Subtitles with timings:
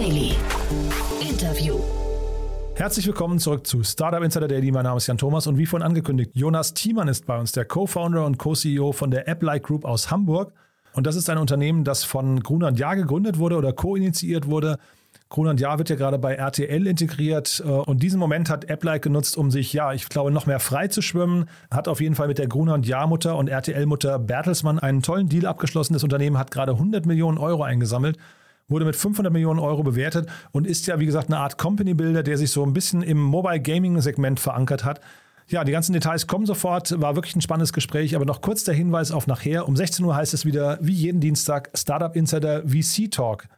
[0.00, 0.32] Daily.
[1.20, 1.78] Interview.
[2.74, 4.72] Herzlich willkommen zurück zu Startup Insider Daily.
[4.72, 7.66] Mein Name ist Jan Thomas und wie vorhin angekündigt, Jonas Thiemann ist bei uns, der
[7.66, 10.54] Co-Founder und Co-CEO von der AppLike Group aus Hamburg.
[10.94, 14.78] Und das ist ein Unternehmen, das von Gruner Jahr gegründet wurde oder co-initiiert wurde.
[15.28, 19.36] Gruner Jahr wird ja gerade bei RTL integriert äh, und diesen Moment hat AppLike genutzt,
[19.36, 21.44] um sich, ja, ich glaube, noch mehr frei zu schwimmen.
[21.70, 25.44] Hat auf jeden Fall mit der Gruner Jahr Mutter und RTL-Mutter Bertelsmann einen tollen Deal
[25.44, 25.92] abgeschlossen.
[25.92, 28.16] Das Unternehmen hat gerade 100 Millionen Euro eingesammelt
[28.70, 32.22] wurde mit 500 Millionen Euro bewertet und ist ja, wie gesagt, eine Art Company Builder,
[32.22, 35.00] der sich so ein bisschen im Mobile Gaming Segment verankert hat.
[35.48, 37.00] Ja, die ganzen Details kommen sofort.
[37.00, 39.66] War wirklich ein spannendes Gespräch, aber noch kurz der Hinweis auf nachher.
[39.66, 43.48] Um 16 Uhr heißt es wieder, wie jeden Dienstag, Startup Insider VC Talk.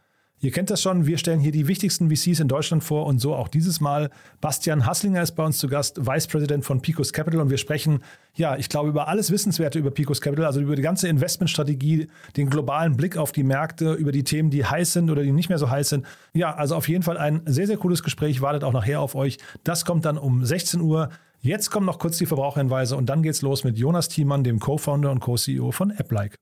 [0.43, 3.33] Ihr kennt das schon, wir stellen hier die wichtigsten VCs in Deutschland vor und so
[3.33, 4.09] auch dieses Mal.
[4.41, 8.03] Bastian Hasslinger ist bei uns zu Gast, Vice President von Picos Capital und wir sprechen,
[8.35, 12.49] ja, ich glaube, über alles Wissenswerte über Picos Capital, also über die ganze Investmentstrategie, den
[12.49, 15.59] globalen Blick auf die Märkte, über die Themen, die heiß sind oder die nicht mehr
[15.59, 16.05] so heiß sind.
[16.33, 19.37] Ja, also auf jeden Fall ein sehr, sehr cooles Gespräch, wartet auch nachher auf euch.
[19.63, 21.07] Das kommt dann um 16 Uhr.
[21.39, 25.09] Jetzt kommen noch kurz die Verbraucherhinweise und dann geht's los mit Jonas Thiemann, dem Co-Founder
[25.09, 26.35] und Co-CEO von AppLike.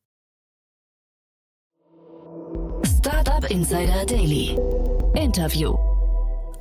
[3.50, 4.58] Insider Daily.
[5.16, 5.91] Interview.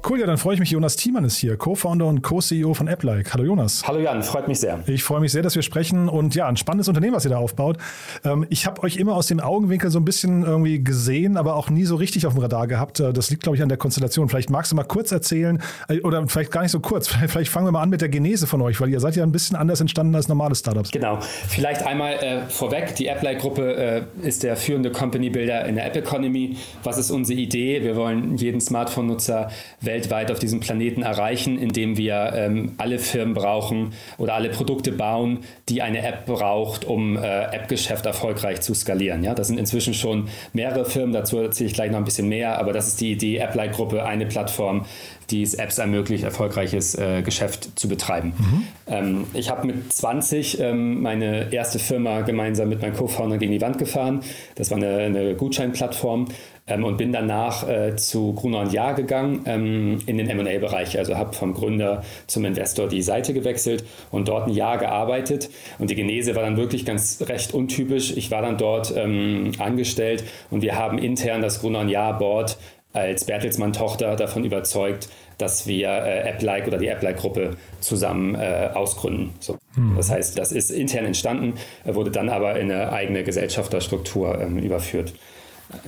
[0.09, 0.71] Cool, ja, dann freue ich mich.
[0.71, 3.35] Jonas Thiemann ist hier, Co-Founder und Co-CEO von AppLike.
[3.35, 3.83] Hallo Jonas.
[3.87, 4.81] Hallo Jan, freut mich sehr.
[4.87, 7.37] Ich freue mich sehr, dass wir sprechen und ja, ein spannendes Unternehmen, was ihr da
[7.37, 7.77] aufbaut.
[8.25, 11.69] Ähm, ich habe euch immer aus dem Augenwinkel so ein bisschen irgendwie gesehen, aber auch
[11.69, 12.99] nie so richtig auf dem Radar gehabt.
[12.99, 14.31] Äh, das liegt, glaube ich, an der Konstellation.
[14.31, 17.09] Vielleicht magst du mal kurz erzählen äh, oder vielleicht gar nicht so kurz.
[17.29, 19.33] Vielleicht fangen wir mal an mit der Genese von euch, weil ihr seid ja ein
[19.33, 20.91] bisschen anders entstanden als normale Startups.
[20.91, 21.19] Genau.
[21.21, 22.95] Vielleicht einmal äh, vorweg.
[22.97, 26.57] Die AppLike-Gruppe äh, ist der führende Company-Builder in der App-Economy.
[26.83, 27.83] Was ist unsere Idee?
[27.83, 29.51] Wir wollen jeden Smartphone-Nutzer
[29.91, 35.41] weltweit auf diesem Planeten erreichen, indem wir ähm, alle Firmen brauchen oder alle Produkte bauen,
[35.69, 39.25] die eine App braucht, um äh, App-Geschäft erfolgreich zu skalieren.
[39.25, 42.59] Ja, das sind inzwischen schon mehrere Firmen, dazu erzähle ich gleich noch ein bisschen mehr,
[42.59, 44.87] aber das ist die Idee, App-Like-Gruppe, eine Plattform,
[45.31, 48.33] die es Apps ermöglicht, erfolgreiches äh, Geschäft zu betreiben.
[48.39, 48.67] Mhm.
[48.87, 53.61] Ähm, ich habe mit 20 ähm, meine erste Firma gemeinsam mit meinem Co-Founder gegen die
[53.61, 54.21] Wand gefahren.
[54.55, 56.27] Das war eine, eine Gutscheinplattform
[56.71, 60.99] ähm, und bin danach äh, zu Gruner und Jahr gegangen ähm, in den M&A-Bereich.
[60.99, 65.51] Also habe vom Gründer zum Investor die Seite gewechselt und dort ein Jahr gearbeitet.
[65.79, 68.17] Und die Genese war dann wirklich ganz recht untypisch.
[68.17, 72.57] Ich war dann dort ähm, angestellt und wir haben intern das Gruner und Jahr Board
[72.93, 75.09] als Bertelsmann-Tochter davon überzeugt,
[75.39, 79.31] dass wir äh, AppLike oder die AppLike-Gruppe zusammen äh, ausgründen.
[79.39, 79.59] So.
[79.75, 79.95] Hm.
[79.97, 81.55] Das heißt, das ist intern entstanden,
[81.85, 85.15] wurde dann aber in eine eigene Gesellschafterstruktur ähm, überführt.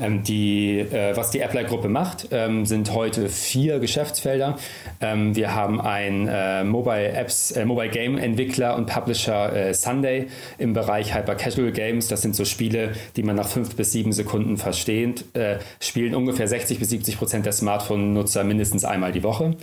[0.00, 4.56] Ähm, die, äh, was die Apply-Gruppe macht, ähm, sind heute vier Geschäftsfelder.
[5.00, 10.28] Ähm, wir haben einen äh, Mobile Apps, äh, Mobile Game Entwickler und Publisher äh, Sunday
[10.58, 12.08] im Bereich Hyper Casual Games.
[12.08, 15.24] Das sind so Spiele, die man nach fünf bis sieben Sekunden versteht.
[15.34, 19.56] Äh, spielen ungefähr 60 bis 70 Prozent der Smartphone-Nutzer mindestens einmal die Woche.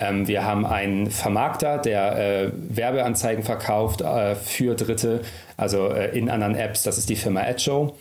[0.00, 5.20] Ähm, wir haben einen Vermarkter, der äh, Werbeanzeigen verkauft äh, für Dritte,
[5.56, 6.82] also äh, in anderen Apps.
[6.82, 7.94] Das ist die Firma AdShow.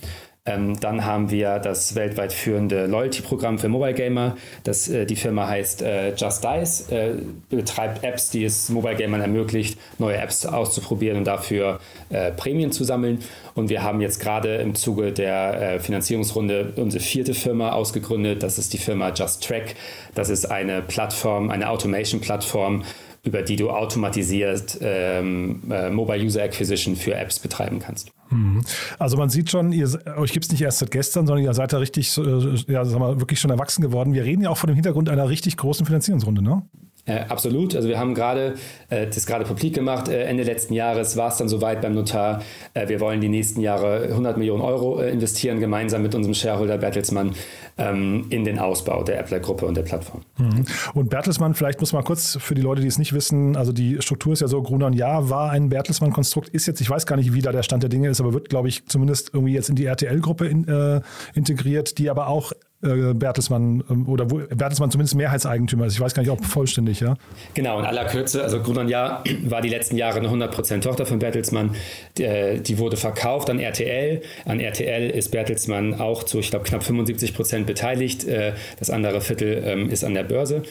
[0.45, 4.35] Ähm, dann haben wir das weltweit führende Loyalty-Programm für Mobile Gamer.
[4.65, 7.13] Das, äh, die Firma heißt äh, Just Dice, äh,
[7.49, 12.83] betreibt Apps, die es Mobile Gamern ermöglicht, neue Apps auszuprobieren und dafür äh, Prämien zu
[12.83, 13.19] sammeln.
[13.55, 18.43] Und wir haben jetzt gerade im Zuge der äh, Finanzierungsrunde unsere vierte Firma ausgegründet.
[18.43, 19.75] Das ist die Firma Just Track.
[20.13, 22.83] Das ist eine Plattform, eine Automation-Plattform,
[23.23, 28.11] über die du automatisiert ähm, äh, Mobile User Acquisition für Apps betreiben kannst.
[28.29, 28.61] Mhm.
[28.99, 31.71] Also man sieht schon, ihr, euch gibt es nicht erst seit gestern, sondern ihr seid
[31.71, 32.21] da richtig, äh,
[32.67, 34.13] ja, sagen wir, wirklich schon erwachsen geworden.
[34.13, 36.63] Wir reden ja auch vor dem Hintergrund einer richtig großen Finanzierungsrunde, ne?
[37.05, 37.75] Äh, absolut.
[37.75, 38.55] Also wir haben gerade
[38.89, 40.07] äh, das gerade publik gemacht.
[40.07, 42.41] Äh, Ende letzten Jahres war es dann soweit beim Notar.
[42.73, 46.77] Äh, wir wollen die nächsten Jahre 100 Millionen Euro äh, investieren, gemeinsam mit unserem Shareholder
[46.77, 47.33] Bertelsmann
[47.77, 50.21] ähm, in den Ausbau der Appler-Gruppe und der Plattform.
[50.37, 50.63] Mhm.
[50.93, 54.01] Und Bertelsmann, vielleicht muss man kurz für die Leute, die es nicht wissen, also die
[54.01, 57.17] Struktur ist ja so, Gruner und Jahr war ein Bertelsmann-Konstrukt, ist jetzt, ich weiß gar
[57.17, 59.67] nicht, wie da der Stand der Dinge ist, aber wird, glaube ich, zumindest irgendwie jetzt
[59.67, 61.01] in die RTL-Gruppe in, äh,
[61.35, 65.93] integriert, die aber auch äh, Bertelsmann ähm, oder wo Bertelsmann zumindest Mehrheitseigentümer ist.
[65.93, 67.15] Ich weiß gar nicht, ob vollständig, ja.
[67.53, 71.19] Genau, in aller Kürze, also Grunon Jahr war die letzten Jahre eine 100% Tochter von
[71.19, 71.75] Bertelsmann.
[72.17, 74.21] Die, äh, die, wurde verkauft an RTL.
[74.45, 78.25] An RTL ist Bertelsmann auch zu, ich glaube, knapp 75% beteiligt.
[78.25, 80.63] Äh, das andere Viertel ähm, ist an der Börse.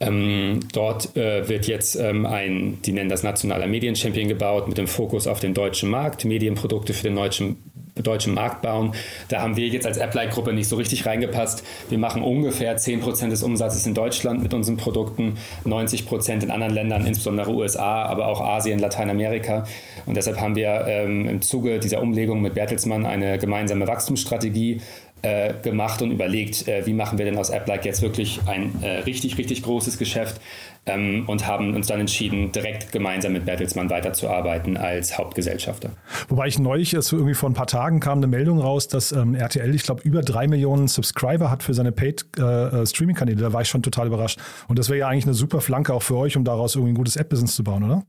[0.00, 4.86] Ähm, dort äh, wird jetzt ähm, ein, die nennen das nationaler Medienchampion gebaut, mit dem
[4.86, 7.56] Fokus auf den deutschen Markt, Medienprodukte für den deutschen
[8.02, 8.92] deutschen Markt bauen.
[9.28, 11.64] Da haben wir jetzt als Apply-Gruppe nicht so richtig reingepasst.
[11.88, 17.06] Wir machen ungefähr 10% des Umsatzes in Deutschland mit unseren Produkten, 90% in anderen Ländern,
[17.06, 19.64] insbesondere USA, aber auch Asien, Lateinamerika.
[20.06, 24.80] Und deshalb haben wir ähm, im Zuge dieser Umlegung mit Bertelsmann eine gemeinsame Wachstumsstrategie
[25.22, 28.98] äh, gemacht und überlegt, äh, wie machen wir denn aus AppLike jetzt wirklich ein äh,
[29.00, 30.40] richtig, richtig großes Geschäft
[30.88, 35.90] ähm, und haben uns dann entschieden, direkt gemeinsam mit Bertelsmann weiterzuarbeiten als Hauptgesellschafter.
[36.28, 39.34] Wobei ich neulich, es irgendwie vor ein paar Tagen kam eine Meldung raus, dass ähm,
[39.34, 43.38] RTL, ich glaube, über drei Millionen Subscriber hat für seine Paid-Streaming-Kanäle.
[43.38, 44.38] Äh, da war ich schon total überrascht.
[44.68, 46.96] Und das wäre ja eigentlich eine super Flanke auch für euch, um daraus irgendwie ein
[46.96, 48.02] gutes App-Business zu bauen, oder?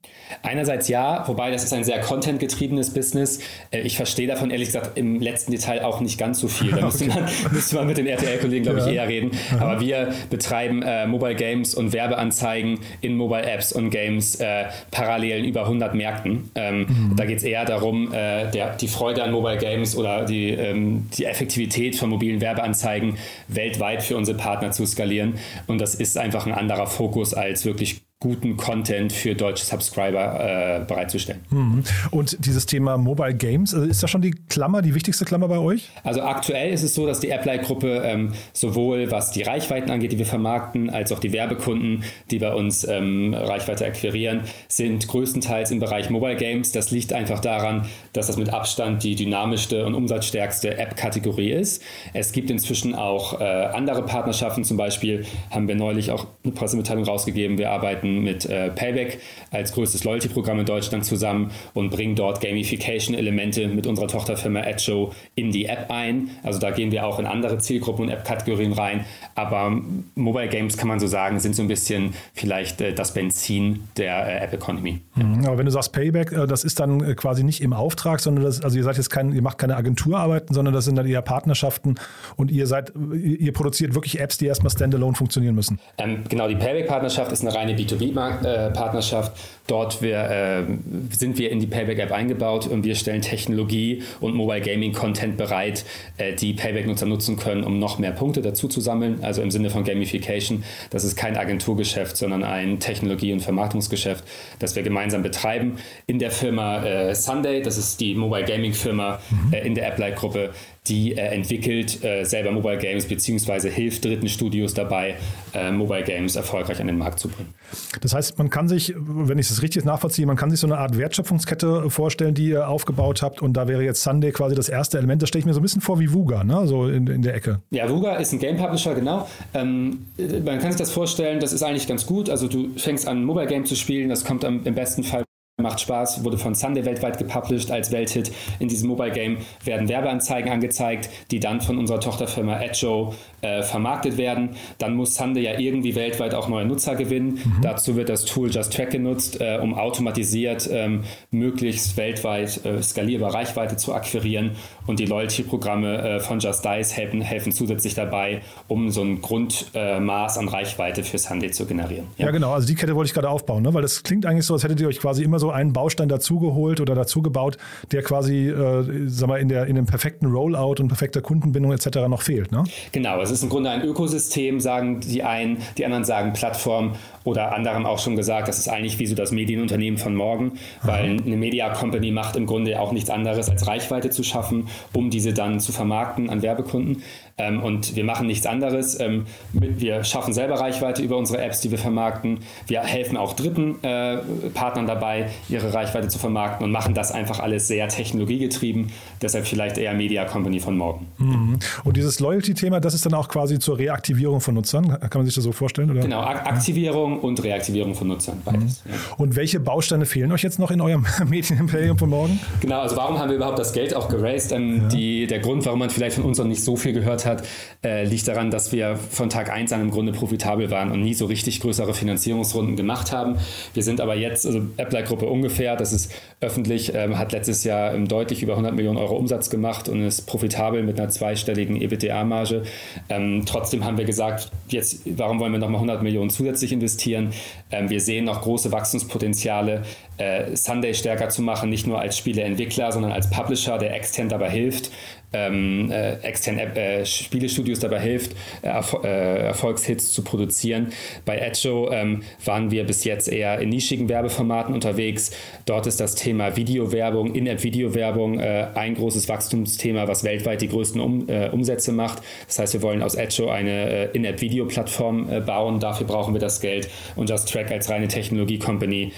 [0.43, 3.39] Einerseits ja, wobei das ist ein sehr content-getriebenes Business.
[3.71, 6.71] Ich verstehe davon ehrlich gesagt im letzten Detail auch nicht ganz so viel.
[6.71, 9.31] Da müsste, man, müsste man mit den RTL-Kollegen, glaube ich, eher reden.
[9.55, 9.65] Aha.
[9.65, 12.68] Aber wir betreiben äh, Mobile Games und Werbeanzeigen
[13.01, 16.51] in Mobile Apps und Games äh, parallel in über 100 Märkten.
[16.55, 17.15] Ähm, mhm.
[17.15, 21.09] Da geht es eher darum, äh, der, die Freude an Mobile Games oder die, ähm,
[21.17, 23.17] die Effektivität von mobilen Werbeanzeigen
[23.47, 25.35] weltweit für unsere Partner zu skalieren.
[25.67, 30.85] Und das ist einfach ein anderer Fokus als wirklich guten Content für deutsche Subscriber äh,
[30.85, 31.39] bereitzustellen.
[31.51, 31.83] Mhm.
[32.11, 35.57] Und dieses Thema Mobile Games, also ist das schon die Klammer, die wichtigste Klammer bei
[35.57, 35.89] euch?
[36.03, 40.17] Also aktuell ist es so, dass die AppLight-Gruppe ähm, sowohl was die Reichweiten angeht, die
[40.17, 45.79] wir vermarkten, als auch die Werbekunden, die bei uns ähm, Reichweite akquirieren, sind größtenteils im
[45.79, 46.73] Bereich Mobile Games.
[46.73, 51.81] Das liegt einfach daran, dass das mit Abstand die dynamischste und umsatzstärkste App-Kategorie ist.
[52.11, 57.05] Es gibt inzwischen auch äh, andere Partnerschaften, zum Beispiel haben wir neulich auch eine Pressemitteilung
[57.05, 59.19] rausgegeben, wir arbeiten arbeiten mit äh, Payback
[59.51, 65.51] als größtes Loyalty-Programm in Deutschland zusammen und bringen dort Gamification-Elemente mit unserer Tochterfirma AdShow in
[65.51, 66.29] die App ein.
[66.43, 69.05] Also da gehen wir auch in andere Zielgruppen und App-Kategorien rein.
[69.35, 69.71] Aber
[70.15, 74.27] Mobile Games kann man so sagen, sind so ein bisschen vielleicht äh, das Benzin der
[74.27, 75.01] äh, App Economy.
[75.15, 78.19] Mhm, aber wenn du sagst Payback, äh, das ist dann äh, quasi nicht im Auftrag,
[78.19, 81.07] sondern das, also ihr seid jetzt kein, ihr macht keine Agenturarbeiten, sondern das sind dann
[81.07, 81.95] eher Partnerschaften
[82.35, 85.79] und ihr seid, ihr produziert wirklich Apps, die erstmal standalone funktionieren müssen.
[85.97, 89.33] Ähm, genau, die Payback-Partnerschaft ist eine reine B2B B2B-Partnerschaft.
[89.67, 90.63] Dort wir, äh,
[91.11, 95.85] sind wir in die Payback-App eingebaut und wir stellen Technologie und Mobile Gaming-Content bereit,
[96.17, 99.19] äh, die Payback-Nutzer nutzen können, um noch mehr Punkte dazu zu sammeln.
[99.21, 100.63] Also im Sinne von Gamification.
[100.89, 104.23] Das ist kein Agenturgeschäft, sondern ein Technologie- und Vermarktungsgeschäft,
[104.57, 105.77] das wir gemeinsam betreiben.
[106.07, 109.53] In der Firma äh, Sunday, das ist die Mobile Gaming-Firma mhm.
[109.53, 110.49] Äh, in der App-Like-Gruppe,
[110.87, 115.15] die äh, entwickelt äh, selber Mobile Games beziehungsweise hilft dritten Studios dabei,
[115.53, 117.53] äh, Mobile Games erfolgreich an den Markt zu bringen.
[118.01, 120.77] Das heißt, man kann sich, wenn ich das richtig nachvollziehe, man kann sich so eine
[120.77, 124.97] Art Wertschöpfungskette vorstellen, die ihr aufgebaut habt und da wäre jetzt Sunday quasi das erste
[124.97, 125.21] Element.
[125.21, 126.65] Das stelle ich mir so ein bisschen vor wie Vuga, ne?
[126.67, 127.61] so in, in der Ecke.
[127.71, 129.27] Ja, Vuga ist ein Game Publisher, genau.
[129.53, 132.29] Ähm, man kann sich das vorstellen, das ist eigentlich ganz gut.
[132.29, 135.23] Also du fängst an, Mobile Game zu spielen, das kommt am, im besten Fall
[135.59, 138.31] Macht Spaß, wurde von Sunday weltweit gepublished als Welthit.
[138.59, 144.17] In diesem Mobile Game werden Werbeanzeigen angezeigt, die dann von unserer Tochterfirma Adjo äh, vermarktet
[144.17, 144.51] werden.
[144.77, 147.39] Dann muss Sunday ja irgendwie weltweit auch neue Nutzer gewinnen.
[147.43, 147.61] Mhm.
[147.61, 153.33] Dazu wird das Tool Just Track genutzt, äh, um automatisiert ähm, möglichst weltweit äh, skalierbar
[153.33, 154.51] Reichweite zu akquirieren.
[154.89, 160.39] Und die Loyalty-Programme äh, von Just Dice helfen, helfen zusätzlich dabei, um so ein Grundmaß
[160.39, 162.07] an Reichweite für Sunday zu generieren.
[162.17, 162.25] Ja.
[162.25, 162.53] ja, genau.
[162.53, 163.71] Also die Kette wollte ich gerade aufbauen, ne?
[163.71, 166.81] weil das klingt eigentlich so, als hättet ihr euch quasi immer so einen Baustein dazugeholt
[166.81, 167.59] oder dazugebaut,
[167.91, 172.07] der quasi, äh, sag mal, in, der, in dem perfekten Rollout und perfekter Kundenbindung etc.
[172.07, 172.51] noch fehlt.
[172.51, 172.63] Ne?
[172.91, 176.95] Genau, es ist im Grunde ein Ökosystem, sagen die einen, die anderen sagen Plattform
[177.25, 181.21] oder anderen auch schon gesagt, das ist eigentlich wie so das Medienunternehmen von morgen, weil
[181.23, 185.33] eine Media Company macht im Grunde auch nichts anderes als Reichweite zu schaffen, um diese
[185.33, 187.03] dann zu vermarkten an Werbekunden.
[187.39, 188.99] Ähm, und wir machen nichts anderes.
[188.99, 192.39] Ähm, wir schaffen selber Reichweite über unsere Apps, die wir vermarkten.
[192.67, 194.17] Wir helfen auch dritten äh,
[194.53, 198.91] Partnern dabei, ihre Reichweite zu vermarkten und machen das einfach alles sehr technologiegetrieben.
[199.21, 201.07] Deshalb vielleicht eher Media Company von morgen.
[201.17, 201.59] Mhm.
[201.83, 204.87] Und dieses Loyalty-Thema, das ist dann auch quasi zur Reaktivierung von Nutzern.
[204.87, 205.89] Kann man sich das so vorstellen?
[205.91, 206.01] Oder?
[206.01, 208.41] Genau, Ak Aktivierung und Reaktivierung von Nutzern.
[208.43, 208.83] Beides.
[208.85, 208.91] Mhm.
[208.91, 208.97] Ja.
[209.17, 212.39] Und welche Bausteine fehlen euch jetzt noch in eurem Medienimperium von morgen?
[212.59, 214.51] Genau, also warum haben wir überhaupt das Geld auch geraced?
[214.51, 214.87] Ähm, ja.
[214.89, 217.43] die, der Grund, warum man vielleicht von uns noch nicht so viel gehört hat, hat,
[217.83, 221.13] äh, liegt daran, dass wir von Tag 1 an im Grunde profitabel waren und nie
[221.13, 223.37] so richtig größere Finanzierungsrunden gemacht haben.
[223.73, 228.07] Wir sind aber jetzt, also Appler-Gruppe ungefähr, das ist öffentlich, ähm, hat letztes Jahr ähm,
[228.07, 232.63] deutlich über 100 Millionen Euro Umsatz gemacht und ist profitabel mit einer zweistelligen EBITDA-Marge.
[233.09, 237.31] Ähm, trotzdem haben wir gesagt, jetzt, warum wollen wir nochmal 100 Millionen zusätzlich investieren?
[237.71, 239.83] Ähm, wir sehen noch große Wachstumspotenziale,
[240.17, 244.49] äh, Sunday stärker zu machen, nicht nur als Spieleentwickler, sondern als Publisher, der extern dabei
[244.49, 244.91] hilft,
[245.33, 250.91] ähm, äh, externe äh, Spielestudios dabei hilft, äh, Erfol äh, Erfolgshits zu produzieren.
[251.25, 255.31] Bei Edjo ähm, waren wir bis jetzt eher in nischigen Werbeformaten unterwegs.
[255.65, 261.29] Dort ist das Thema Videowerbung, In-App-Videowerbung äh, ein großes Wachstumsthema, was weltweit die größten um
[261.29, 262.23] äh, Umsätze macht.
[262.47, 265.79] Das heißt, wir wollen aus Edjo eine In-App-Videoplattform bauen.
[265.79, 266.89] Dafür brauchen wir das Geld.
[267.15, 269.11] Und Just Track als reine Technologie-Company,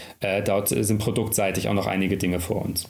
[0.46, 2.88] dort sind produktseitig auch noch einige Dinge vor uns.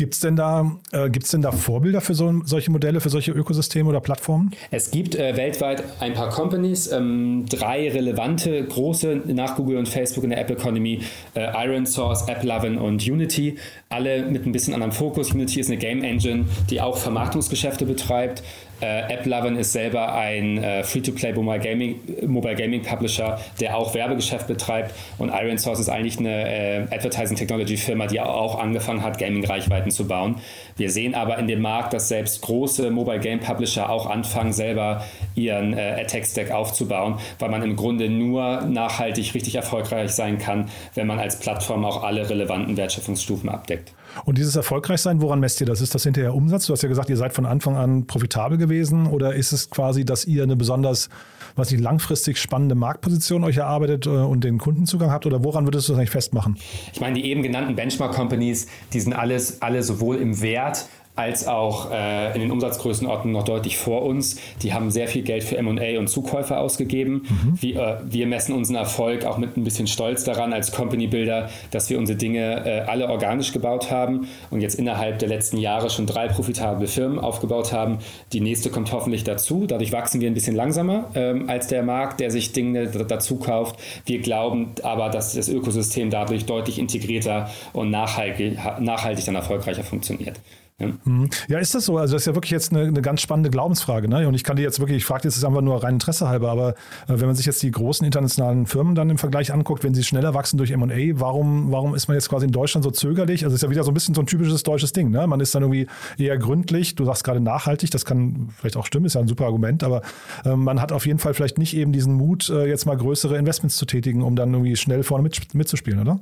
[0.00, 3.90] Gibt es denn, da, äh, denn da Vorbilder für so, solche Modelle, für solche Ökosysteme
[3.90, 4.50] oder Plattformen?
[4.70, 10.24] Es gibt äh, weltweit ein paar Companies, ähm, drei relevante, große nach Google und Facebook
[10.24, 11.02] in der App Economy,
[11.34, 13.58] äh, Iron Source, AppLovin und Unity,
[13.90, 15.32] alle mit ein bisschen anderem Fokus.
[15.34, 18.42] Unity ist eine Game Engine, die auch Vermarktungsgeschäfte betreibt.
[18.80, 24.46] Äh, AppLovin ist selber ein äh, Free-to-Play Mobile Gaming, Mobile Gaming Publisher, der auch Werbegeschäft
[24.46, 24.94] betreibt.
[25.18, 29.90] Und Iron Source ist eigentlich eine äh, Advertising Technology Firma, die auch angefangen hat, Gaming-Reichweiten
[29.90, 30.36] zu bauen.
[30.76, 35.04] Wir sehen aber in dem Markt, dass selbst große Mobile Game Publisher auch anfangen, selber
[35.34, 41.06] ihren äh, Attack-Stack aufzubauen, weil man im Grunde nur nachhaltig richtig erfolgreich sein kann, wenn
[41.06, 43.92] man als Plattform auch alle relevanten Wertschöpfungsstufen abdeckt.
[44.24, 45.80] Und dieses Erfolgreichsein, woran messt ihr das?
[45.80, 46.66] Ist das hinterher Umsatz?
[46.66, 50.04] Du hast ja gesagt, ihr seid von Anfang an profitabel gewesen oder ist es quasi,
[50.04, 51.08] dass ihr eine besonders,
[51.56, 55.88] was nicht langfristig spannende Marktposition euch erarbeitet äh, und den Kundenzugang habt oder woran würdest
[55.88, 56.56] du das eigentlich festmachen?
[56.92, 60.86] Ich meine, die eben genannten Benchmark-Companies, die sind alles, alle sowohl im Wert
[61.16, 64.40] als auch äh, in den Umsatzgrößenordnungen noch deutlich vor uns.
[64.62, 67.26] Die haben sehr viel Geld für MA und Zukäufe ausgegeben.
[67.28, 67.58] Mhm.
[67.60, 71.50] Wir, äh, wir, messen unseren Erfolg auch mit ein bisschen Stolz daran als Company Builder,
[71.72, 75.90] dass wir unsere Dinge äh, alle organisch gebaut haben und jetzt innerhalb der letzten Jahre
[75.90, 77.98] schon drei profitable Firmen aufgebaut haben.
[78.32, 79.66] Die nächste kommt hoffentlich dazu.
[79.66, 83.78] Dadurch wachsen wir ein bisschen langsamer ähm, als der Markt, der sich Dinge dazu kauft.
[84.06, 90.40] Wir glauben aber, dass das Ökosystem dadurch deutlich integrierter und nachhaltig, nachhaltig dann erfolgreicher funktioniert.
[90.80, 91.28] Mhm.
[91.48, 91.58] Ja.
[91.58, 91.98] ist das so?
[91.98, 94.08] Also das ist ja wirklich jetzt eine, eine ganz spannende Glaubensfrage.
[94.08, 94.26] Ne?
[94.26, 96.70] Und ich kann dir jetzt wirklich, ich frage jetzt einfach nur rein Interesse halber, aber
[96.70, 96.74] äh,
[97.08, 100.34] wenn man sich jetzt die großen internationalen Firmen dann im Vergleich anguckt, wenn sie schneller
[100.34, 103.44] wachsen durch M&A, warum, warum ist man jetzt quasi in Deutschland so zögerlich?
[103.44, 105.10] Also es ist ja wieder so ein bisschen so ein typisches deutsches Ding.
[105.10, 105.26] Ne?
[105.26, 105.86] Man ist dann irgendwie
[106.18, 109.44] eher gründlich, du sagst gerade nachhaltig, das kann vielleicht auch stimmen, ist ja ein super
[109.44, 110.02] Argument, aber
[110.44, 113.36] äh, man hat auf jeden Fall vielleicht nicht eben diesen Mut, äh, jetzt mal größere
[113.36, 116.20] Investments zu tätigen, um dann irgendwie schnell vorne mit, mitzuspielen, oder?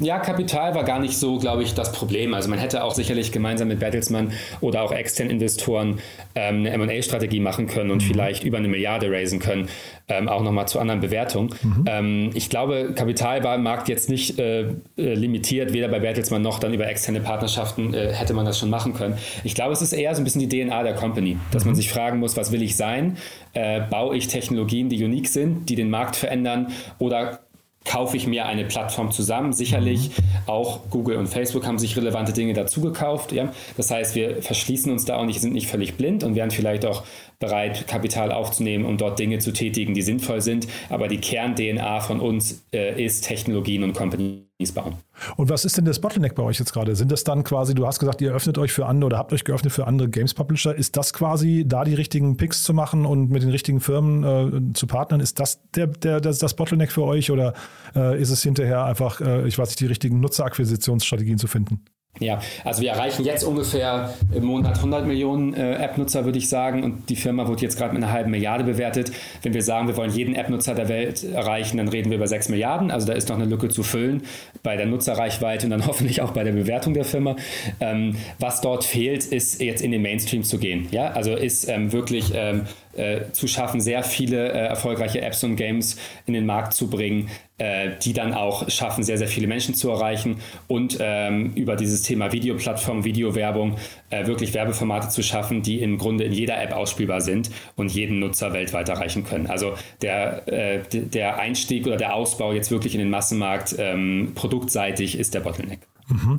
[0.00, 2.34] Ja, Kapital war gar nicht so, glaube ich, das Problem.
[2.34, 5.98] Also man hätte auch sicherlich gemeinsam mit Bertelsmann oder auch externen Investoren
[6.34, 8.06] ähm, eine M&A-Strategie machen können und mhm.
[8.06, 9.68] vielleicht über eine Milliarde raisen können,
[10.08, 11.54] ähm, auch nochmal zu anderen Bewertungen.
[11.62, 11.84] Mhm.
[11.86, 16.42] Ähm, ich glaube, Kapital war im Markt jetzt nicht äh, äh, limitiert, weder bei Bertelsmann
[16.42, 19.18] noch dann über externe Partnerschaften äh, hätte man das schon machen können.
[19.44, 21.70] Ich glaube, es ist eher so ein bisschen die DNA der Company, dass mhm.
[21.70, 23.16] man sich fragen muss, was will ich sein?
[23.54, 27.40] Äh, baue ich Technologien, die unique sind, die den Markt verändern oder
[27.84, 29.52] kaufe ich mir eine Plattform zusammen.
[29.52, 30.22] Sicherlich mhm.
[30.46, 33.32] auch Google und Facebook haben sich relevante Dinge dazu gekauft.
[33.32, 33.52] Ja?
[33.76, 36.84] Das heißt, wir verschließen uns da auch nicht, sind nicht völlig blind und werden vielleicht
[36.84, 37.04] auch
[37.38, 40.66] bereit, Kapital aufzunehmen, um dort Dinge zu tätigen, die sinnvoll sind.
[40.88, 44.96] Aber die Kern-DNA von uns äh, ist Technologien und Companies bauen.
[45.36, 46.96] Und was ist denn das Bottleneck bei euch jetzt gerade?
[46.96, 49.44] Sind das dann quasi, du hast gesagt, ihr öffnet euch für andere oder habt euch
[49.44, 50.74] geöffnet für andere Games Publisher.
[50.74, 54.72] Ist das quasi, da die richtigen Picks zu machen und mit den richtigen Firmen äh,
[54.74, 57.54] zu partnern, ist das der, der, das, das Bottleneck für euch oder
[57.94, 61.84] äh, ist es hinterher einfach, äh, ich weiß nicht, die richtigen Nutzerakquisitionsstrategien zu finden?
[62.20, 66.82] Ja, also wir erreichen jetzt ungefähr im Monat 100 Millionen äh, App-Nutzer, würde ich sagen.
[66.82, 69.12] Und die Firma wird jetzt gerade mit einer halben Milliarde bewertet.
[69.42, 72.48] Wenn wir sagen, wir wollen jeden App-Nutzer der Welt erreichen, dann reden wir über 6
[72.48, 72.90] Milliarden.
[72.90, 74.22] Also da ist noch eine Lücke zu füllen
[74.62, 77.36] bei der Nutzerreichweite und dann hoffentlich auch bei der Bewertung der Firma.
[77.80, 80.88] Ähm, was dort fehlt, ist jetzt in den Mainstream zu gehen.
[80.90, 82.62] Ja, also ist ähm, wirklich ähm,
[82.98, 87.30] äh, zu schaffen, sehr viele äh, erfolgreiche Apps und Games in den Markt zu bringen,
[87.58, 92.02] äh, die dann auch schaffen, sehr, sehr viele Menschen zu erreichen und ähm, über dieses
[92.02, 93.76] Thema Videoplattform, Videowerbung
[94.10, 98.18] äh, wirklich Werbeformate zu schaffen, die im Grunde in jeder App ausspielbar sind und jeden
[98.18, 99.46] Nutzer weltweit erreichen können.
[99.46, 105.18] Also der, äh, der Einstieg oder der Ausbau jetzt wirklich in den Massenmarkt ähm, produktseitig
[105.18, 105.80] ist der Bottleneck.
[106.08, 106.38] Mhm.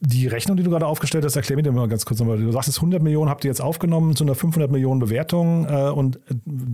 [0.00, 2.38] Die Rechnung, die du gerade aufgestellt hast, erklär mir dir mal ganz kurz nochmal.
[2.38, 6.20] Du sagst, 100 Millionen habt ihr jetzt aufgenommen zu einer 500 Millionen Bewertung äh, und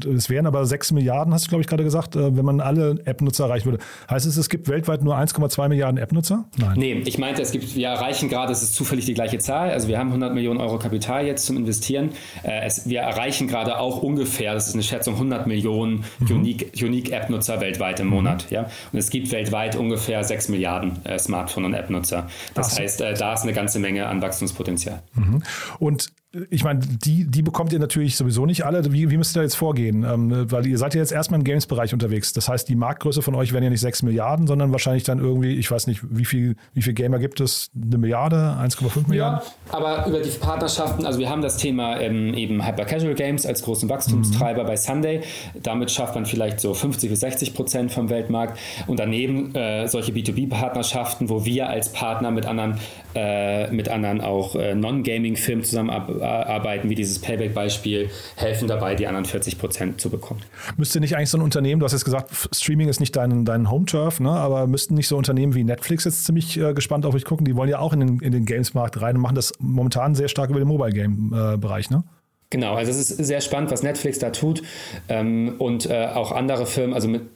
[0.05, 2.61] äh, es wären aber 6 Milliarden, hast du, glaube ich, gerade gesagt, äh, wenn man
[2.61, 3.79] alle App-Nutzer erreichen würde.
[4.11, 6.45] Heißt es, es gibt weltweit nur 1,2 Milliarden App-Nutzer?
[6.59, 6.75] Nein.
[6.77, 9.71] Nee, ich meinte, es gibt, wir erreichen gerade, es ist zufällig die gleiche Zahl.
[9.71, 12.11] Also wir haben 100 Millionen Euro Kapital jetzt zum Investieren.
[12.43, 16.31] Äh, es, wir erreichen gerade auch ungefähr, das ist eine Schätzung, 100 Millionen mhm.
[16.31, 18.51] Unique, Unique App-Nutzer weltweit im Monat.
[18.51, 18.55] Mhm.
[18.55, 18.63] Ja?
[18.93, 22.29] Und es gibt weltweit ungefähr 6 Milliarden äh, Smartphone- und App-Nutzer.
[22.53, 22.83] Das so.
[22.83, 25.03] heißt, äh, da ist eine ganze Menge an Wachstumspotenzial.
[25.15, 25.43] Mhm.
[25.79, 26.13] Und
[26.51, 28.93] ich meine, die, die bekommt ihr natürlich sowieso nicht alle.
[28.93, 30.05] Wie, wie müsst ihr da jetzt vorgehen?
[30.05, 32.33] Ähm, weil ihr seid ja jetzt erstmal im Games-Bereich unterwegs.
[32.33, 35.55] Das heißt, die Marktgröße von euch wären ja nicht 6 Milliarden, sondern wahrscheinlich dann irgendwie,
[35.55, 37.71] ich weiß nicht, wie viel, wie viel Gamer gibt es?
[37.75, 38.37] Eine Milliarde?
[38.61, 39.41] 1,5 Milliarden?
[39.41, 43.63] Ja, aber über die Partnerschaften, also wir haben das Thema ähm, eben Hyper-Casual Games als
[43.63, 44.67] großen Wachstumstreiber mhm.
[44.67, 45.21] bei Sunday.
[45.63, 48.59] Damit schafft man vielleicht so 50 bis 60 Prozent vom Weltmarkt.
[48.87, 52.79] Und daneben äh, solche B2B-Partnerschaften, wo wir als Partner mit anderen
[53.15, 59.59] äh, mit anderen auch äh, Non-Gaming-Firmen zusammenarbeiten, wie dieses Payback-Beispiel, helfen dabei, die anderen 40
[59.59, 60.41] Prozent zu bekommen.
[60.77, 63.71] Müsste nicht eigentlich so ein Unternehmen, du hast jetzt gesagt, Streaming ist nicht dein, dein
[63.71, 64.31] Home-Turf, ne?
[64.31, 67.45] aber müssten nicht so Unternehmen wie Netflix jetzt ziemlich äh, gespannt auf euch gucken?
[67.45, 70.29] Die wollen ja auch in den, in den Games-Markt rein und machen das momentan sehr
[70.29, 72.05] stark über den Mobile-Game-Bereich, ne?
[72.51, 74.63] Genau, also es ist sehr spannend, was Netflix da tut
[75.09, 77.34] ähm, und äh, auch andere Firmen, also mit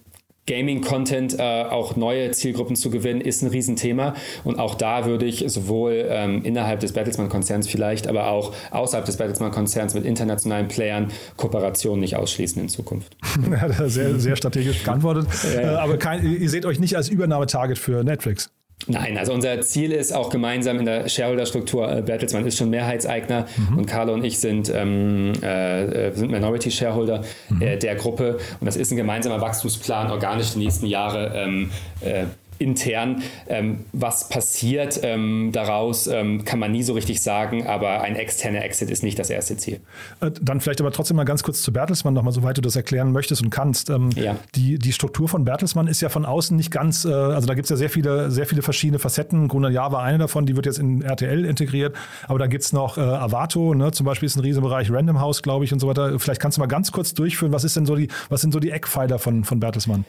[0.48, 4.14] Gaming-Content äh, auch neue Zielgruppen zu gewinnen, ist ein Riesenthema.
[4.42, 9.18] Und auch da würde ich sowohl ähm, innerhalb des Bertelsmann-Konzerns vielleicht, aber auch außerhalb des
[9.18, 13.16] Bertelsmann-Konzerns mit internationalen Playern Kooperationen nicht ausschließen in Zukunft.
[13.48, 15.26] Ja, sehr, sehr strategisch beantwortet.
[15.54, 15.72] ja, ja.
[15.72, 18.50] Äh, aber kein, ihr seht euch nicht als Übernahmetarget für Netflix.
[18.86, 23.46] Nein, also unser Ziel ist auch gemeinsam in der Shareholder-Struktur, äh, Bertelsmann ist schon Mehrheitseigner
[23.56, 23.78] mhm.
[23.78, 27.62] und Carlo und ich sind, ähm, äh, sind Minority-Shareholder mhm.
[27.62, 31.70] äh, der Gruppe und das ist ein gemeinsamer Wachstumsplan, organisch die nächsten Jahre ähm,
[32.00, 32.24] äh,
[32.58, 33.22] intern.
[33.48, 38.64] Ähm, was passiert ähm, daraus, ähm, kann man nie so richtig sagen, aber ein externer
[38.64, 39.80] Exit ist nicht das erste Ziel.
[40.20, 43.12] Äh, dann vielleicht aber trotzdem mal ganz kurz zu Bertelsmann nochmal, soweit du das erklären
[43.12, 43.90] möchtest und kannst.
[43.90, 44.36] Ähm, ja.
[44.54, 47.66] die, die Struktur von Bertelsmann ist ja von außen nicht ganz, äh, also da gibt
[47.66, 49.48] es ja sehr viele, sehr viele verschiedene Facetten.
[49.48, 51.94] Gruner Jahr war eine davon, die wird jetzt in RTL integriert,
[52.26, 53.92] aber da gibt es noch äh, Avato, ne?
[53.92, 56.18] zum Beispiel ist ein Riesenbereich Random House, glaube ich, und so weiter.
[56.18, 58.60] Vielleicht kannst du mal ganz kurz durchführen, was ist denn so die, was sind so
[58.60, 60.04] die Eckpfeiler von, von Bertelsmann?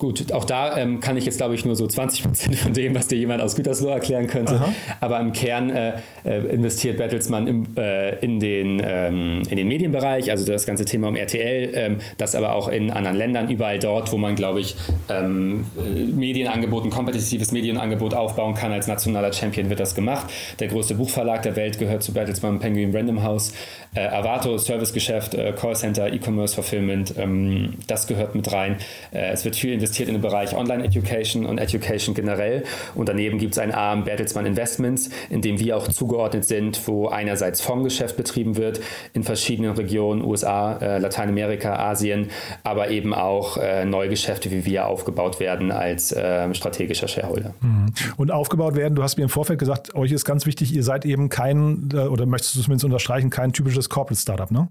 [0.00, 2.94] Gut, auch da ähm, kann ich jetzt, glaube ich, nur so 20 Prozent von dem,
[2.94, 4.54] was dir jemand aus Gütersloh erklären könnte.
[4.54, 4.72] Aha.
[5.00, 10.30] Aber im Kern äh, äh, investiert Bertelsmann im, äh, in, den, ähm, in den Medienbereich,
[10.30, 14.12] also das ganze Thema um RTL, ähm, das aber auch in anderen Ländern, überall dort,
[14.12, 14.76] wo man, glaube ich,
[15.08, 15.66] ähm,
[16.14, 18.70] Medienangebot, ein kompetitives Medienangebot aufbauen kann.
[18.70, 20.28] Als nationaler Champion wird das gemacht.
[20.60, 23.52] Der größte Buchverlag der Welt gehört zu Bertelsmann Penguin Random House.
[23.94, 28.76] Äh, Avato, Servicegeschäft, äh, Callcenter, E-Commerce, Fulfillment, ähm, das gehört mit rein.
[29.10, 32.64] Äh, es wird viel investiert investiert in den Bereich Online-Education und Education generell.
[32.94, 37.08] Und daneben gibt es einen Arm Bertelsmann Investments, in dem wir auch zugeordnet sind, wo
[37.08, 38.80] einerseits Fondsgeschäft betrieben wird
[39.14, 42.30] in verschiedenen Regionen, USA, äh, Lateinamerika, Asien,
[42.62, 47.54] aber eben auch äh, Neugeschäfte wie wir aufgebaut werden als äh, strategischer Shareholder.
[47.60, 47.92] Mhm.
[48.16, 51.06] Und aufgebaut werden, du hast mir im Vorfeld gesagt, euch ist ganz wichtig, ihr seid
[51.06, 54.68] eben kein, äh, oder möchtest du zumindest unterstreichen, kein typisches Corporate Startup, ne?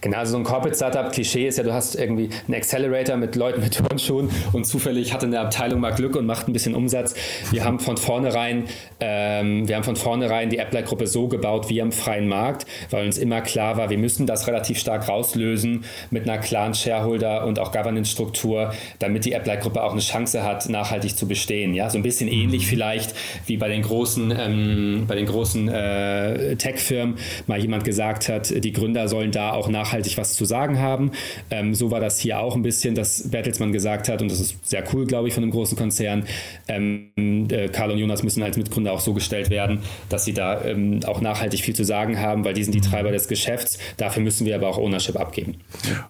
[0.00, 3.34] Genau, also so ein Corporate Startup Klischee ist ja, du hast irgendwie einen Accelerator mit
[3.36, 7.14] Leuten mit Turnschuhen und zufällig hatte eine Abteilung mal Glück und macht ein bisschen Umsatz.
[7.50, 8.64] Wir haben von vornherein,
[9.00, 13.06] ähm, wir haben von vornherein die Applied Gruppe so gebaut wie am freien Markt, weil
[13.06, 17.58] uns immer klar war, wir müssen das relativ stark rauslösen mit einer klaren Shareholder und
[17.58, 21.74] auch Governance Struktur, damit die Applied Gruppe auch eine Chance hat, nachhaltig zu bestehen.
[21.74, 22.68] Ja, so ein bisschen ähnlich mhm.
[22.68, 23.14] vielleicht
[23.46, 28.72] wie bei den großen, ähm, bei den großen äh, Tech-Firmen mal jemand gesagt hat, die
[28.72, 31.12] Gründer sollen da auch auch nachhaltig was zu sagen haben.
[31.50, 34.66] Ähm, so war das hier auch ein bisschen, dass Bertelsmann gesagt hat, und das ist
[34.66, 36.24] sehr cool, glaube ich, von einem großen Konzern,
[36.68, 37.10] ähm,
[37.50, 41.00] äh, Karl und Jonas müssen als Mitgründer auch so gestellt werden, dass sie da ähm,
[41.06, 43.78] auch nachhaltig viel zu sagen haben, weil die sind die Treiber des Geschäfts.
[43.96, 45.56] Dafür müssen wir aber auch Ownership abgeben.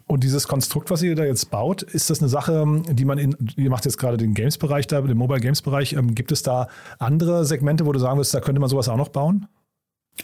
[0.07, 3.37] Und dieses Konstrukt, was ihr da jetzt baut, ist das eine Sache, die man in,
[3.57, 7.45] ihr macht jetzt gerade den Games-Bereich da, den Mobile Games-Bereich, ähm, gibt es da andere
[7.45, 9.47] Segmente, wo du sagen würdest, da könnte man sowas auch noch bauen?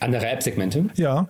[0.01, 0.87] Andere App-Segmente?
[0.95, 1.29] Ja.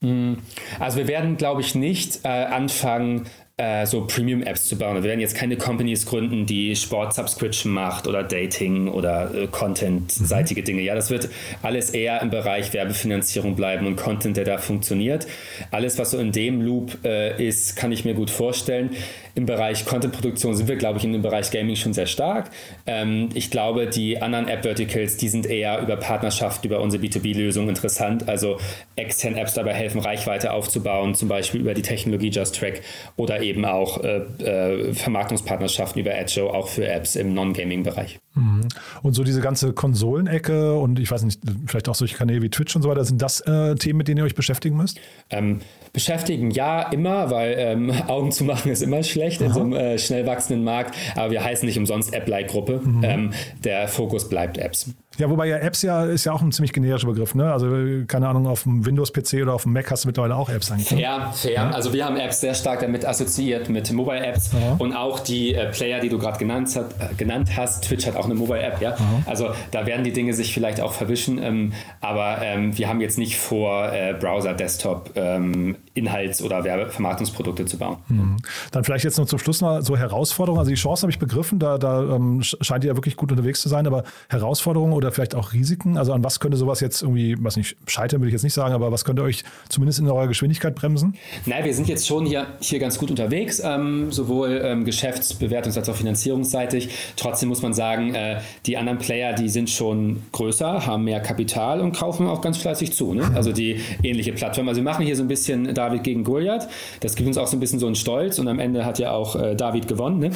[0.00, 0.38] Hm.
[0.78, 3.26] Also wir werden, glaube ich, nicht äh, anfangen,
[3.58, 4.94] äh, so Premium-Apps zu bauen.
[4.94, 10.82] Wir werden jetzt keine Companies gründen, die Sport-Subscription macht oder Dating oder äh, Content-seitige Dinge.
[10.82, 11.28] Ja, das wird
[11.62, 15.26] alles eher im Bereich Werbefinanzierung bleiben und Content, der da funktioniert.
[15.72, 18.90] Alles, was so in dem Loop äh, ist, kann ich mir gut vorstellen.
[19.38, 22.50] Im Bereich Content-Produktion sind wir, glaube ich, in dem Bereich Gaming schon sehr stark.
[22.86, 28.28] Ähm, ich glaube, die anderen App-Verticals, die sind eher über Partnerschaft, über unsere B2B-Lösung interessant.
[28.28, 28.58] Also
[28.96, 32.82] externe Apps dabei helfen, Reichweite aufzubauen, zum Beispiel über die Technologie Just Track
[33.14, 38.18] oder eben auch äh, äh, Vermarktungspartnerschaften über AdShow, auch für Apps im Non-Gaming-Bereich.
[38.34, 38.66] Mhm.
[39.02, 42.74] Und so diese ganze Konsolenecke und ich weiß nicht, vielleicht auch solche Kanäle wie Twitch
[42.74, 44.98] und so weiter, sind das äh, Themen, mit denen ihr euch beschäftigen müsst?
[45.30, 45.60] Ähm,
[45.92, 49.46] beschäftigen ja immer, weil ähm, Augen zu machen ist immer schlecht Aha.
[49.46, 52.80] in so einem äh, schnell wachsenden Markt, aber wir heißen nicht umsonst App-like-Gruppe.
[52.84, 53.04] Mhm.
[53.04, 53.32] Ähm,
[53.64, 54.94] der Fokus bleibt Apps.
[55.18, 57.52] Ja, wobei ja Apps ja ist ja auch ein ziemlich generischer Begriff, ne?
[57.52, 57.68] Also
[58.06, 60.90] keine Ahnung, auf dem Windows-PC oder auf dem Mac hast du mittlerweile auch Apps eigentlich.
[60.92, 60.98] Ne?
[60.98, 61.52] Fair, fair.
[61.52, 61.70] Ja?
[61.70, 66.00] Also wir haben Apps sehr stark damit assoziiert mit Mobile-Apps und auch die äh, Player,
[66.00, 67.84] die du gerade genannt, äh, genannt, hast.
[67.84, 68.92] Twitch hat auch eine Mobile-App, ja.
[68.92, 69.22] Aha.
[69.26, 73.18] Also da werden die Dinge sich vielleicht auch verwischen, ähm, aber ähm, wir haben jetzt
[73.18, 77.96] nicht vor, äh, Browser, Desktop ähm, Inhalts- oder Werbevermarktungsprodukte zu bauen.
[78.08, 78.36] Mhm.
[78.70, 80.60] Dann vielleicht jetzt noch zum Schluss mal so Herausforderungen.
[80.60, 83.60] Also die Chance habe ich begriffen, da, da ähm, scheint ihr ja wirklich gut unterwegs
[83.60, 85.96] zu sein, aber Herausforderungen oder vielleicht auch Risiken?
[85.96, 88.74] Also an was könnte sowas jetzt irgendwie, was nicht, scheitern würde ich jetzt nicht sagen,
[88.74, 91.14] aber was könnte euch zumindest in eurer Geschwindigkeit bremsen?
[91.46, 95.88] Nein, wir sind jetzt schon hier, hier ganz gut unterwegs, ähm, sowohl ähm, geschäftsbewertungs- als
[95.88, 96.90] auch finanzierungsseitig.
[97.16, 101.80] Trotzdem muss man sagen, äh, die anderen Player, die sind schon größer, haben mehr Kapital
[101.80, 103.14] und kaufen auch ganz fleißig zu.
[103.14, 103.30] Ne?
[103.34, 104.68] Also die ähnliche Plattform.
[104.68, 106.68] Also wir machen hier so ein bisschen David gegen Goliath.
[107.00, 109.12] Das gibt uns auch so ein bisschen so einen Stolz und am Ende hat ja
[109.12, 110.18] auch äh, David gewonnen.
[110.18, 110.30] Ne?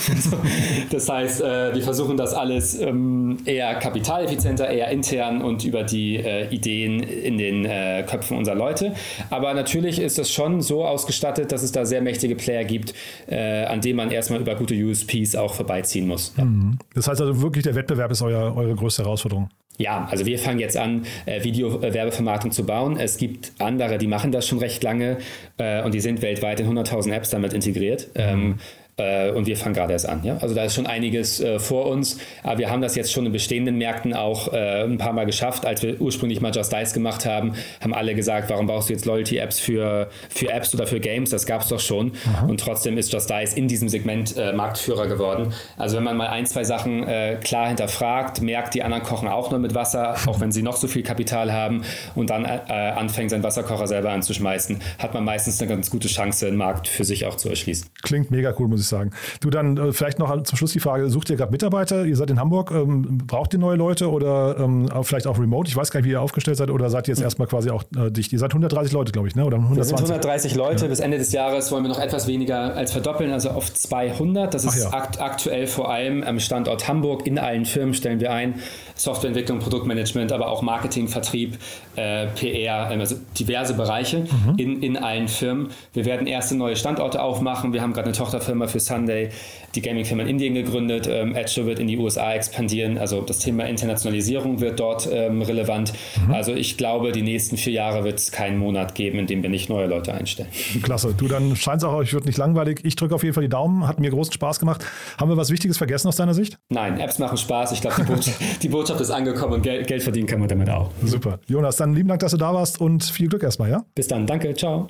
[0.90, 6.16] das heißt, äh, wir versuchen das alles ähm, eher kapitaleffizienter, eher intern und über die
[6.16, 8.94] äh, Ideen in den äh, Köpfen unserer Leute.
[9.28, 12.94] Aber natürlich ist das schon so ausgestattet, dass es da sehr mächtige Player gibt,
[13.26, 16.32] äh, an denen man erstmal über gute USPs auch vorbeiziehen muss.
[16.38, 16.44] Ja.
[16.44, 16.78] Mhm.
[16.94, 19.50] Das heißt also wirklich, der Wettbewerb ist euer, eure größte Herausforderung.
[19.78, 22.98] Ja, also wir fangen jetzt an, äh, Video-Werbevermarktung zu bauen.
[22.98, 25.18] Es gibt andere, die machen das schon recht lange
[25.56, 28.08] äh, und die sind weltweit in 100.000 Apps damit integriert.
[28.14, 28.81] Ähm, äh,
[29.30, 30.22] und wir fangen gerade erst an.
[30.22, 30.36] Ja?
[30.40, 33.32] Also da ist schon einiges äh, vor uns, aber wir haben das jetzt schon in
[33.32, 35.66] bestehenden Märkten auch äh, ein paar Mal geschafft.
[35.66, 39.04] Als wir ursprünglich mal Just Dice gemacht haben, haben alle gesagt, warum brauchst du jetzt
[39.04, 41.30] Loyalty-Apps für, für Apps oder für Games?
[41.30, 42.12] Das gab es doch schon.
[42.26, 42.46] Aha.
[42.46, 45.52] Und trotzdem ist Just Dice in diesem Segment äh, Marktführer geworden.
[45.76, 49.50] Also wenn man mal ein, zwei Sachen äh, klar hinterfragt, merkt, die anderen kochen auch
[49.50, 51.82] nur mit Wasser, auch wenn sie noch so viel Kapital haben
[52.14, 56.46] und dann äh, anfängt, seinen Wasserkocher selber anzuschmeißen, hat man meistens eine ganz gute Chance,
[56.46, 57.88] den Markt für sich auch zu erschließen.
[58.02, 58.91] Klingt mega cool, muss ich sagen.
[59.40, 62.04] Du dann äh, vielleicht noch zum Schluss die Frage, sucht ihr gerade Mitarbeiter?
[62.04, 65.68] Ihr seid in Hamburg, ähm, braucht ihr neue Leute oder ähm, vielleicht auch remote?
[65.68, 67.24] Ich weiß gar nicht, wie ihr aufgestellt seid oder seid ihr jetzt hm.
[67.24, 68.32] erstmal quasi auch äh, dicht?
[68.32, 69.44] Ihr seid 130 Leute, glaube ich, ne?
[69.44, 69.92] oder 120?
[69.92, 70.84] Wir sind 130 Leute.
[70.84, 70.88] Ja.
[70.88, 74.52] Bis Ende des Jahres wollen wir noch etwas weniger als verdoppeln, also auf 200.
[74.52, 74.92] Das ist ja.
[74.92, 77.26] akt aktuell vor allem am Standort Hamburg.
[77.26, 78.54] In allen Firmen stellen wir ein.
[78.94, 81.58] Softwareentwicklung, Produktmanagement, aber auch Marketing, Vertrieb,
[81.96, 84.54] äh, PR, ähm, also diverse Bereiche mhm.
[84.56, 85.68] in, in allen Firmen.
[85.92, 87.72] Wir werden erste neue Standorte aufmachen.
[87.72, 89.30] Wir haben gerade eine Tochterfirma für Sunday,
[89.74, 91.08] die Gaming-Firma in Indien gegründet.
[91.10, 92.98] Ähm, Edge wird in die USA expandieren.
[92.98, 95.92] Also das Thema Internationalisierung wird dort ähm, relevant.
[96.26, 96.34] Mhm.
[96.34, 99.50] Also ich glaube, die nächsten vier Jahre wird es keinen Monat geben, in dem wir
[99.50, 100.48] nicht neue Leute einstellen.
[100.82, 101.14] Klasse.
[101.16, 102.80] Du, dann scheint es auch, euch wird nicht langweilig.
[102.84, 103.86] Ich drücke auf jeden Fall die Daumen.
[103.86, 104.84] Hat mir großen Spaß gemacht.
[105.18, 106.58] Haben wir was Wichtiges vergessen aus deiner Sicht?
[106.68, 107.72] Nein, Apps machen Spaß.
[107.72, 110.70] Ich glaube, die, Botschaft, die Botschaft ist angekommen und Geld, Geld verdienen kann man damit
[110.70, 110.90] auch.
[111.04, 111.38] Super.
[111.46, 113.84] Jonas, dann lieben Dank, dass du da warst und viel Glück erstmal, ja?
[113.94, 114.26] Bis dann.
[114.26, 114.54] Danke.
[114.54, 114.88] Ciao.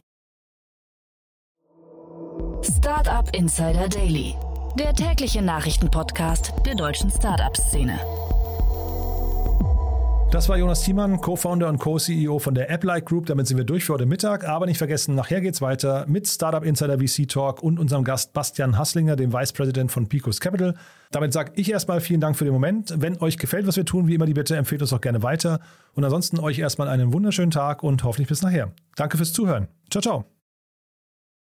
[2.63, 4.35] Startup Insider Daily
[4.79, 7.99] der tägliche Nachrichtenpodcast der deutschen Startup-Szene.
[10.33, 13.27] Das war Jonas Thiemann, Co-Founder und Co-CEO von der AppLike Group.
[13.27, 14.49] Damit sind wir durch für heute Mittag.
[14.49, 18.33] Aber nicht vergessen, nachher geht es weiter mit Startup Insider VC Talk und unserem Gast
[18.33, 20.75] Bastian Hasslinger, dem Vice President von Picos Capital.
[21.11, 22.95] Damit sage ich erstmal vielen Dank für den Moment.
[22.97, 25.61] Wenn euch gefällt, was wir tun, wie immer die Bitte, empfehlt uns auch gerne weiter.
[25.93, 28.73] Und ansonsten euch erstmal einen wunderschönen Tag und hoffentlich bis nachher.
[28.97, 29.69] Danke fürs Zuhören.
[29.91, 30.32] Ciao, ciao.